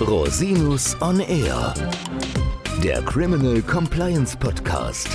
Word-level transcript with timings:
Rosinus 0.00 0.96
on 1.02 1.20
Air, 1.20 1.74
der 2.82 3.02
Criminal 3.02 3.60
Compliance 3.62 4.36
Podcast. 4.36 5.08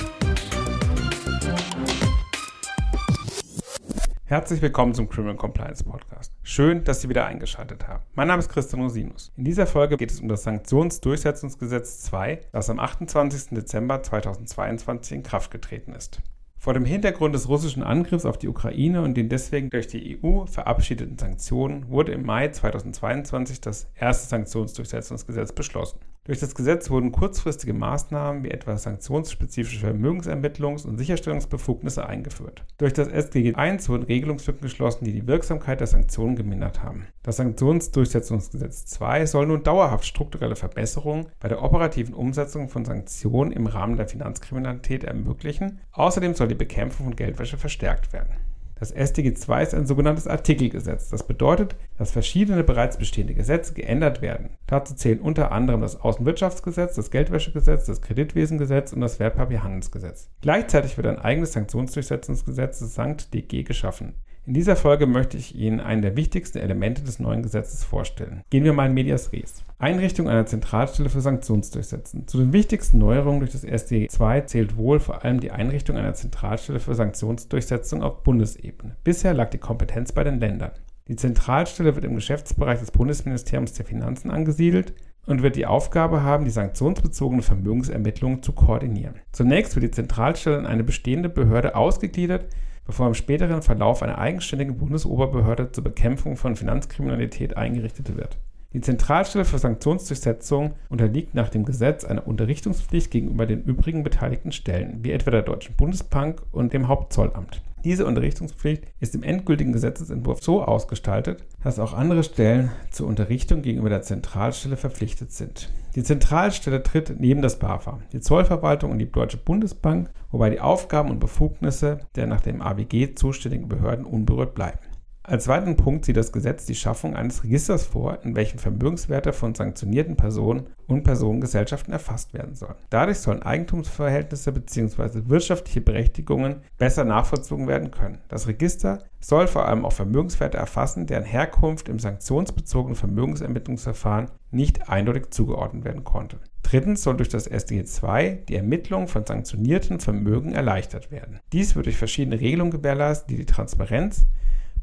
Herzlich 4.24 4.62
willkommen 4.62 4.94
zum 4.94 5.08
Criminal 5.08 5.36
Compliance 5.36 5.84
Podcast. 5.84 6.32
Schön, 6.42 6.84
dass 6.84 7.00
Sie 7.00 7.08
wieder 7.08 7.26
eingeschaltet 7.26 7.86
haben. 7.86 8.02
Mein 8.14 8.28
Name 8.28 8.40
ist 8.40 8.48
Christian 8.48 8.82
Rosinus. 8.82 9.32
In 9.36 9.44
dieser 9.44 9.66
Folge 9.66 9.96
geht 9.96 10.10
es 10.10 10.20
um 10.20 10.28
das 10.28 10.44
Sanktionsdurchsetzungsgesetz 10.44 12.02
2, 12.02 12.40
das 12.52 12.70
am 12.70 12.78
28. 12.78 13.50
Dezember 13.50 14.02
2022 14.02 15.16
in 15.16 15.22
Kraft 15.22 15.50
getreten 15.50 15.92
ist. 15.92 16.20
Vor 16.66 16.74
dem 16.74 16.84
Hintergrund 16.84 17.32
des 17.32 17.48
russischen 17.48 17.84
Angriffs 17.84 18.24
auf 18.24 18.38
die 18.38 18.48
Ukraine 18.48 19.00
und 19.02 19.14
den 19.14 19.28
deswegen 19.28 19.70
durch 19.70 19.86
die 19.86 20.18
EU 20.20 20.46
verabschiedeten 20.46 21.16
Sanktionen 21.16 21.88
wurde 21.90 22.10
im 22.10 22.26
Mai 22.26 22.48
2022 22.48 23.60
das 23.60 23.88
erste 23.94 24.26
Sanktionsdurchsetzungsgesetz 24.26 25.52
beschlossen. 25.52 26.00
Durch 26.26 26.40
das 26.40 26.56
Gesetz 26.56 26.90
wurden 26.90 27.12
kurzfristige 27.12 27.72
Maßnahmen 27.72 28.42
wie 28.42 28.50
etwa 28.50 28.76
sanktionsspezifische 28.76 29.86
Vermögensermittlungs- 29.86 30.84
und 30.84 30.98
Sicherstellungsbefugnisse 30.98 32.04
eingeführt. 32.04 32.64
Durch 32.78 32.92
das 32.92 33.06
SGG 33.06 33.50
I 33.50 33.88
wurden 33.88 34.02
Regelungslücken 34.02 34.62
geschlossen, 34.62 35.04
die 35.04 35.12
die 35.12 35.28
Wirksamkeit 35.28 35.78
der 35.78 35.86
Sanktionen 35.86 36.34
gemindert 36.34 36.82
haben. 36.82 37.06
Das 37.22 37.36
Sanktionsdurchsetzungsgesetz 37.36 38.98
II 39.00 39.26
soll 39.26 39.46
nun 39.46 39.62
dauerhaft 39.62 40.04
strukturelle 40.04 40.56
Verbesserungen 40.56 41.26
bei 41.38 41.48
der 41.48 41.62
operativen 41.62 42.14
Umsetzung 42.14 42.68
von 42.68 42.84
Sanktionen 42.84 43.52
im 43.52 43.68
Rahmen 43.68 43.96
der 43.96 44.08
Finanzkriminalität 44.08 45.04
ermöglichen. 45.04 45.78
Außerdem 45.92 46.34
soll 46.34 46.48
die 46.48 46.56
Bekämpfung 46.56 47.06
von 47.06 47.16
Geldwäsche 47.16 47.56
verstärkt 47.56 48.12
werden. 48.12 48.36
Das 48.78 48.90
StG 48.90 49.28
II 49.28 49.62
ist 49.62 49.74
ein 49.74 49.86
sogenanntes 49.86 50.26
Artikelgesetz. 50.26 51.08
Das 51.08 51.26
bedeutet, 51.26 51.76
dass 51.96 52.10
verschiedene 52.10 52.62
bereits 52.62 52.98
bestehende 52.98 53.32
Gesetze 53.32 53.72
geändert 53.72 54.20
werden. 54.20 54.50
Dazu 54.66 54.94
zählen 54.94 55.20
unter 55.20 55.50
anderem 55.50 55.80
das 55.80 55.98
Außenwirtschaftsgesetz, 55.98 56.94
das 56.94 57.10
Geldwäschegesetz, 57.10 57.86
das 57.86 58.02
Kreditwesengesetz 58.02 58.92
und 58.92 59.00
das 59.00 59.18
Wertpapierhandelsgesetz. 59.18 60.28
Gleichzeitig 60.42 60.98
wird 60.98 61.06
ein 61.06 61.18
eigenes 61.18 61.54
Sanktionsdurchsetzungsgesetz, 61.54 62.80
das 62.80 62.94
Sankt 62.94 63.32
DG, 63.32 63.62
geschaffen. 63.62 64.14
In 64.46 64.54
dieser 64.54 64.76
Folge 64.76 65.08
möchte 65.08 65.36
ich 65.36 65.56
Ihnen 65.56 65.80
einen 65.80 66.02
der 66.02 66.16
wichtigsten 66.16 66.58
Elemente 66.58 67.02
des 67.02 67.18
neuen 67.18 67.42
Gesetzes 67.42 67.82
vorstellen. 67.82 68.42
Gehen 68.48 68.62
wir 68.62 68.72
mal 68.72 68.86
in 68.86 68.94
Medias 68.94 69.32
Res. 69.32 69.64
Einrichtung 69.80 70.28
einer 70.28 70.46
Zentralstelle 70.46 71.08
für 71.08 71.20
Sanktionsdurchsetzen. 71.20 72.28
Zu 72.28 72.38
den 72.38 72.52
wichtigsten 72.52 72.98
Neuerungen 72.98 73.40
durch 73.40 73.50
das 73.50 73.64
SDG 73.64 74.06
II 74.06 74.46
zählt 74.46 74.76
wohl 74.76 75.00
vor 75.00 75.24
allem 75.24 75.40
die 75.40 75.50
Einrichtung 75.50 75.96
einer 75.96 76.14
Zentralstelle 76.14 76.78
für 76.78 76.94
Sanktionsdurchsetzung 76.94 78.04
auf 78.04 78.22
Bundesebene. 78.22 78.94
Bisher 79.02 79.34
lag 79.34 79.50
die 79.50 79.58
Kompetenz 79.58 80.12
bei 80.12 80.22
den 80.22 80.38
Ländern. 80.38 80.70
Die 81.08 81.16
Zentralstelle 81.16 81.96
wird 81.96 82.04
im 82.04 82.14
Geschäftsbereich 82.14 82.78
des 82.78 82.92
Bundesministeriums 82.92 83.72
der 83.72 83.84
Finanzen 83.84 84.30
angesiedelt 84.30 84.94
und 85.26 85.42
wird 85.42 85.56
die 85.56 85.66
Aufgabe 85.66 86.22
haben, 86.22 86.44
die 86.44 86.52
sanktionsbezogene 86.52 87.42
Vermögensermittlung 87.42 88.44
zu 88.44 88.52
koordinieren. 88.52 89.16
Zunächst 89.32 89.74
wird 89.74 89.82
die 89.82 89.90
Zentralstelle 89.90 90.58
in 90.58 90.66
eine 90.66 90.84
bestehende 90.84 91.28
Behörde 91.28 91.74
ausgegliedert, 91.74 92.46
bevor 92.86 93.06
im 93.08 93.14
späteren 93.14 93.62
Verlauf 93.62 94.02
eine 94.02 94.18
eigenständige 94.18 94.72
Bundesoberbehörde 94.72 95.72
zur 95.72 95.84
Bekämpfung 95.84 96.36
von 96.36 96.56
Finanzkriminalität 96.56 97.56
eingerichtet 97.56 98.16
wird. 98.16 98.38
Die 98.72 98.80
Zentralstelle 98.80 99.44
für 99.44 99.58
Sanktionsdurchsetzung 99.58 100.74
unterliegt 100.88 101.34
nach 101.34 101.48
dem 101.48 101.64
Gesetz 101.64 102.04
einer 102.04 102.26
Unterrichtungspflicht 102.26 103.10
gegenüber 103.10 103.46
den 103.46 103.62
übrigen 103.62 104.02
beteiligten 104.02 104.52
Stellen, 104.52 104.98
wie 105.02 105.12
etwa 105.12 105.30
der 105.30 105.42
Deutschen 105.42 105.76
Bundesbank 105.76 106.42
und 106.52 106.72
dem 106.72 106.88
Hauptzollamt. 106.88 107.62
Diese 107.86 108.04
Unterrichtungspflicht 108.04 108.82
ist 108.98 109.14
im 109.14 109.22
endgültigen 109.22 109.72
Gesetzesentwurf 109.72 110.42
so 110.42 110.60
ausgestaltet, 110.60 111.44
dass 111.62 111.78
auch 111.78 111.92
andere 111.92 112.24
Stellen 112.24 112.72
zur 112.90 113.06
Unterrichtung 113.06 113.62
gegenüber 113.62 113.88
der 113.88 114.02
Zentralstelle 114.02 114.76
verpflichtet 114.76 115.30
sind. 115.30 115.70
Die 115.94 116.02
Zentralstelle 116.02 116.82
tritt 116.82 117.20
neben 117.20 117.42
das 117.42 117.60
BAFA, 117.60 118.00
die 118.12 118.18
Zollverwaltung 118.18 118.90
und 118.90 118.98
die 118.98 119.12
Deutsche 119.12 119.36
Bundesbank, 119.36 120.10
wobei 120.32 120.50
die 120.50 120.58
Aufgaben 120.58 121.10
und 121.10 121.20
Befugnisse 121.20 122.00
der 122.16 122.26
nach 122.26 122.40
dem 122.40 122.60
AWG 122.60 123.14
zuständigen 123.14 123.68
Behörden 123.68 124.04
unberührt 124.04 124.56
bleiben. 124.56 124.80
Als 125.28 125.48
weiteren 125.48 125.76
Punkt 125.76 126.04
sieht 126.04 126.16
das 126.16 126.30
Gesetz 126.30 126.66
die 126.66 126.76
Schaffung 126.76 127.16
eines 127.16 127.42
Registers 127.42 127.84
vor, 127.84 128.20
in 128.22 128.36
welchem 128.36 128.60
Vermögenswerte 128.60 129.32
von 129.32 129.56
sanktionierten 129.56 130.16
Personen 130.16 130.68
und 130.86 131.02
Personengesellschaften 131.02 131.92
erfasst 131.92 132.32
werden 132.32 132.54
sollen. 132.54 132.76
Dadurch 132.90 133.18
sollen 133.18 133.42
Eigentumsverhältnisse 133.42 134.52
bzw. 134.52 135.22
wirtschaftliche 135.28 135.80
Berechtigungen 135.80 136.60
besser 136.78 137.02
nachvollzogen 137.02 137.66
werden 137.66 137.90
können. 137.90 138.20
Das 138.28 138.46
Register 138.46 139.00
soll 139.18 139.48
vor 139.48 139.66
allem 139.66 139.84
auch 139.84 139.92
Vermögenswerte 139.92 140.58
erfassen, 140.58 141.06
deren 141.06 141.24
Herkunft 141.24 141.88
im 141.88 141.98
sanktionsbezogenen 141.98 142.94
Vermögensermittlungsverfahren 142.94 144.30
nicht 144.52 144.88
eindeutig 144.88 145.30
zugeordnet 145.30 145.84
werden 145.84 146.04
konnte. 146.04 146.38
Drittens 146.62 147.02
soll 147.02 147.16
durch 147.16 147.30
das 147.30 147.48
SDG 147.48 147.80
II 147.80 148.44
die 148.48 148.54
Ermittlung 148.54 149.08
von 149.08 149.26
sanktionierten 149.26 149.98
Vermögen 149.98 150.52
erleichtert 150.52 151.10
werden. 151.10 151.40
Dies 151.52 151.74
wird 151.74 151.86
durch 151.86 151.96
verschiedene 151.96 152.40
Regelungen 152.40 152.70
gewährleistet, 152.70 153.30
die 153.30 153.36
die 153.38 153.46
Transparenz 153.46 154.24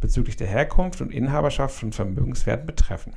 bezüglich 0.04 0.36
der 0.36 0.48
Herkunft 0.48 1.02
und 1.02 1.12
Inhaberschaft 1.12 1.80
von 1.80 1.94
Vermögenswerten 1.94 2.68
betreffen. 2.68 3.14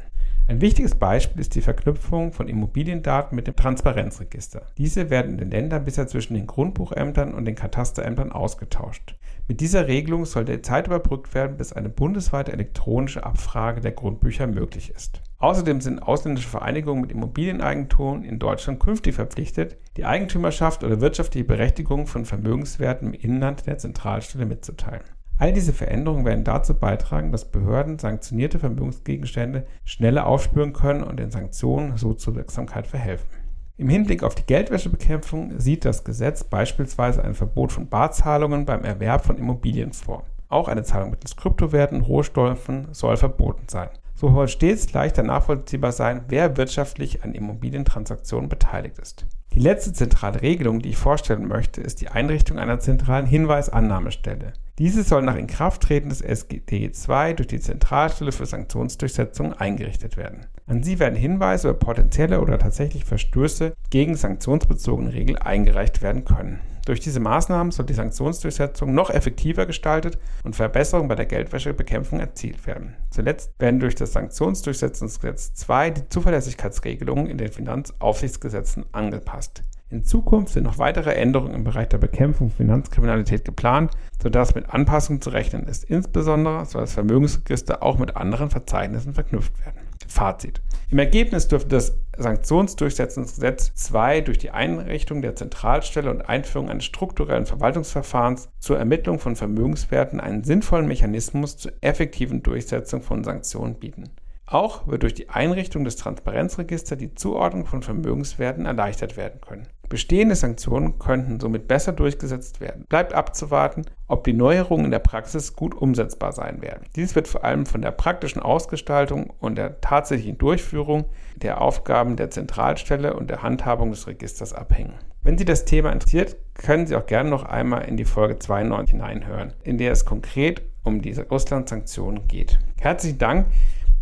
Ein 0.48 0.60
wichtiges 0.60 0.94
Beispiel 0.94 1.40
ist 1.40 1.56
die 1.56 1.60
Verknüpfung 1.60 2.32
von 2.32 2.46
Immobiliendaten 2.46 3.34
mit 3.34 3.48
dem 3.48 3.56
Transparenzregister. 3.56 4.62
Diese 4.78 5.10
werden 5.10 5.32
in 5.32 5.38
den 5.38 5.50
Ländern 5.50 5.84
bisher 5.84 6.06
zwischen 6.06 6.34
den 6.34 6.46
Grundbuchämtern 6.46 7.34
und 7.34 7.44
den 7.44 7.56
Katasterämtern 7.56 8.30
ausgetauscht. 8.30 9.16
Mit 9.48 9.60
dieser 9.60 9.88
Regelung 9.88 10.24
soll 10.24 10.44
die 10.44 10.62
Zeit 10.62 10.86
überbrückt 10.86 11.34
werden, 11.34 11.56
bis 11.56 11.72
eine 11.72 11.88
bundesweite 11.88 12.52
elektronische 12.52 13.24
Abfrage 13.24 13.80
der 13.80 13.92
Grundbücher 13.92 14.46
möglich 14.46 14.92
ist. 14.94 15.20
Außerdem 15.38 15.80
sind 15.80 15.98
ausländische 16.00 16.48
Vereinigungen 16.48 17.00
mit 17.00 17.10
Immobilieneigentum 17.10 18.22
in 18.22 18.38
Deutschland 18.38 18.78
künftig 18.78 19.16
verpflichtet, 19.16 19.76
die 19.96 20.04
Eigentümerschaft 20.04 20.84
oder 20.84 21.00
wirtschaftliche 21.00 21.44
Berechtigung 21.44 22.06
von 22.06 22.24
Vermögenswerten 22.24 23.12
im 23.12 23.20
Inland 23.20 23.66
der 23.66 23.78
Zentralstelle 23.78 24.46
mitzuteilen. 24.46 25.02
All 25.38 25.52
diese 25.52 25.74
Veränderungen 25.74 26.24
werden 26.24 26.44
dazu 26.44 26.72
beitragen, 26.72 27.30
dass 27.30 27.50
Behörden 27.50 27.98
sanktionierte 27.98 28.58
Vermögensgegenstände 28.58 29.66
schneller 29.84 30.26
aufspüren 30.26 30.72
können 30.72 31.02
und 31.02 31.18
den 31.18 31.30
Sanktionen 31.30 31.98
so 31.98 32.14
zur 32.14 32.36
Wirksamkeit 32.36 32.86
verhelfen. 32.86 33.28
Im 33.76 33.90
Hinblick 33.90 34.22
auf 34.22 34.34
die 34.34 34.46
Geldwäschebekämpfung 34.46 35.60
sieht 35.60 35.84
das 35.84 36.04
Gesetz 36.04 36.42
beispielsweise 36.42 37.22
ein 37.22 37.34
Verbot 37.34 37.72
von 37.72 37.88
Barzahlungen 37.88 38.64
beim 38.64 38.84
Erwerb 38.84 39.26
von 39.26 39.36
Immobilien 39.36 39.92
vor. 39.92 40.24
Auch 40.48 40.68
eine 40.68 40.84
Zahlung 40.84 41.10
mittels 41.10 41.36
Kryptowerten, 41.36 42.00
Rohstoffen 42.00 42.88
soll 42.92 43.18
verboten 43.18 43.68
sein. 43.68 43.90
So 44.18 44.32
soll 44.32 44.48
stets 44.48 44.94
leichter 44.94 45.22
nachvollziehbar 45.22 45.92
sein, 45.92 46.24
wer 46.28 46.56
wirtschaftlich 46.56 47.22
an 47.22 47.34
Immobilientransaktionen 47.34 48.48
beteiligt 48.48 48.98
ist. 48.98 49.26
Die 49.52 49.60
letzte 49.60 49.92
zentrale 49.92 50.40
Regelung, 50.40 50.80
die 50.80 50.88
ich 50.88 50.96
vorstellen 50.96 51.46
möchte, 51.46 51.82
ist 51.82 52.00
die 52.00 52.08
Einrichtung 52.08 52.58
einer 52.58 52.80
zentralen 52.80 53.26
Hinweisannahmestelle. 53.26 54.54
Diese 54.78 55.02
soll 55.02 55.20
nach 55.20 55.36
Inkrafttreten 55.36 56.08
des 56.08 56.22
SGD 56.22 56.86
II 56.86 57.34
durch 57.34 57.48
die 57.48 57.60
Zentralstelle 57.60 58.32
für 58.32 58.46
Sanktionsdurchsetzung 58.46 59.52
eingerichtet 59.52 60.16
werden. 60.16 60.46
An 60.68 60.82
sie 60.82 60.98
werden 60.98 61.14
Hinweise 61.14 61.68
über 61.68 61.78
potenzielle 61.78 62.40
oder 62.40 62.58
tatsächliche 62.58 63.06
Verstöße 63.06 63.74
gegen 63.90 64.16
sanktionsbezogene 64.16 65.12
Regeln 65.12 65.38
eingereicht 65.38 66.02
werden 66.02 66.24
können. 66.24 66.58
Durch 66.86 66.98
diese 66.98 67.20
Maßnahmen 67.20 67.70
soll 67.70 67.86
die 67.86 67.94
Sanktionsdurchsetzung 67.94 68.92
noch 68.92 69.10
effektiver 69.10 69.66
gestaltet 69.66 70.18
und 70.42 70.56
Verbesserungen 70.56 71.08
bei 71.08 71.14
der 71.14 71.26
Geldwäschebekämpfung 71.26 72.18
erzielt 72.18 72.66
werden. 72.66 72.94
Zuletzt 73.10 73.52
werden 73.60 73.78
durch 73.78 73.94
das 73.94 74.12
Sanktionsdurchsetzungsgesetz 74.12 75.52
II 75.68 75.92
die 75.92 76.08
Zuverlässigkeitsregelungen 76.08 77.26
in 77.28 77.38
den 77.38 77.52
Finanzaufsichtsgesetzen 77.52 78.86
angepasst. 78.90 79.62
In 79.88 80.02
Zukunft 80.04 80.52
sind 80.52 80.64
noch 80.64 80.78
weitere 80.78 81.14
Änderungen 81.14 81.54
im 81.54 81.62
Bereich 81.62 81.88
der 81.88 81.98
Bekämpfung 81.98 82.50
Finanzkriminalität 82.50 83.44
geplant, 83.44 83.92
sodass 84.20 84.56
mit 84.56 84.68
Anpassungen 84.70 85.22
zu 85.22 85.30
rechnen 85.30 85.68
ist. 85.68 85.84
Insbesondere 85.84 86.66
soll 86.66 86.80
das 86.80 86.94
Vermögensregister 86.94 87.84
auch 87.84 87.98
mit 87.98 88.16
anderen 88.16 88.50
Verzeichnissen 88.50 89.14
verknüpft 89.14 89.64
werden. 89.64 89.85
Fazit. 90.08 90.60
Im 90.90 90.98
Ergebnis 90.98 91.48
dürfte 91.48 91.70
das 91.70 91.98
Sanktionsdurchsetzungsgesetz 92.16 93.74
2 93.74 94.20
durch 94.20 94.38
die 94.38 94.50
Einrichtung 94.50 95.20
der 95.20 95.34
Zentralstelle 95.34 96.10
und 96.10 96.22
Einführung 96.22 96.70
eines 96.70 96.84
strukturellen 96.84 97.46
Verwaltungsverfahrens 97.46 98.48
zur 98.60 98.78
Ermittlung 98.78 99.18
von 99.18 99.36
Vermögenswerten 99.36 100.20
einen 100.20 100.44
sinnvollen 100.44 100.86
Mechanismus 100.86 101.56
zur 101.56 101.72
effektiven 101.80 102.42
Durchsetzung 102.42 103.02
von 103.02 103.24
Sanktionen 103.24 103.74
bieten. 103.74 104.10
Auch 104.46 104.86
wird 104.86 105.02
durch 105.02 105.14
die 105.14 105.28
Einrichtung 105.28 105.84
des 105.84 105.96
Transparenzregisters 105.96 106.98
die 106.98 107.14
Zuordnung 107.14 107.66
von 107.66 107.82
Vermögenswerten 107.82 108.64
erleichtert 108.64 109.16
werden 109.16 109.40
können. 109.40 109.66
Bestehende 109.88 110.34
Sanktionen 110.34 110.98
könnten 110.98 111.38
somit 111.38 111.68
besser 111.68 111.92
durchgesetzt 111.92 112.60
werden. 112.60 112.84
Bleibt 112.88 113.14
abzuwarten, 113.14 113.82
ob 114.08 114.24
die 114.24 114.32
Neuerungen 114.32 114.86
in 114.86 114.90
der 114.90 114.98
Praxis 114.98 115.54
gut 115.54 115.74
umsetzbar 115.74 116.32
sein 116.32 116.60
werden. 116.62 116.86
Dies 116.96 117.14
wird 117.14 117.28
vor 117.28 117.44
allem 117.44 117.66
von 117.66 117.82
der 117.82 117.92
praktischen 117.92 118.42
Ausgestaltung 118.42 119.32
und 119.38 119.56
der 119.56 119.80
tatsächlichen 119.80 120.38
Durchführung 120.38 121.06
der 121.36 121.60
Aufgaben 121.60 122.16
der 122.16 122.30
Zentralstelle 122.30 123.14
und 123.14 123.30
der 123.30 123.42
Handhabung 123.42 123.90
des 123.90 124.06
Registers 124.06 124.52
abhängen. 124.52 124.94
Wenn 125.22 125.38
Sie 125.38 125.44
das 125.44 125.64
Thema 125.64 125.92
interessiert, 125.92 126.36
können 126.54 126.86
Sie 126.86 126.96
auch 126.96 127.06
gerne 127.06 127.30
noch 127.30 127.44
einmal 127.44 127.84
in 127.84 127.96
die 127.96 128.04
Folge 128.04 128.38
92 128.38 128.92
hineinhören, 128.92 129.52
in 129.62 129.78
der 129.78 129.92
es 129.92 130.04
konkret 130.04 130.62
um 130.84 131.02
diese 131.02 131.28
Russland-Sanktionen 131.28 132.28
geht. 132.28 132.58
Herzlichen 132.80 133.18
Dank 133.18 133.46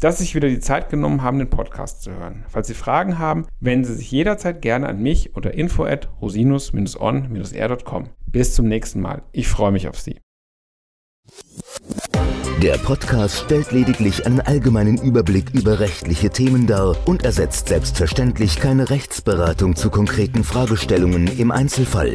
dass 0.00 0.18
Sie 0.18 0.24
sich 0.24 0.34
wieder 0.34 0.48
die 0.48 0.60
Zeit 0.60 0.90
genommen 0.90 1.22
haben, 1.22 1.38
den 1.38 1.50
Podcast 1.50 2.02
zu 2.02 2.12
hören. 2.12 2.44
Falls 2.48 2.66
Sie 2.68 2.74
Fragen 2.74 3.18
haben, 3.18 3.46
wenden 3.60 3.84
Sie 3.84 3.94
sich 3.94 4.10
jederzeit 4.10 4.62
gerne 4.62 4.88
an 4.88 5.02
mich 5.02 5.34
unter 5.34 5.54
info 5.54 5.84
at 5.84 6.08
rosinus-on-r.com. 6.20 8.08
Bis 8.26 8.54
zum 8.54 8.66
nächsten 8.66 9.00
Mal. 9.00 9.22
Ich 9.32 9.48
freue 9.48 9.72
mich 9.72 9.88
auf 9.88 10.00
Sie. 10.00 10.18
Der 12.62 12.78
Podcast 12.78 13.44
stellt 13.44 13.72
lediglich 13.72 14.26
einen 14.26 14.40
allgemeinen 14.40 14.96
Überblick 14.96 15.50
über 15.52 15.80
rechtliche 15.80 16.30
Themen 16.30 16.66
dar 16.66 16.96
und 17.06 17.24
ersetzt 17.24 17.68
selbstverständlich 17.68 18.56
keine 18.56 18.88
Rechtsberatung 18.88 19.76
zu 19.76 19.90
konkreten 19.90 20.44
Fragestellungen 20.44 21.26
im 21.38 21.50
Einzelfall. 21.50 22.14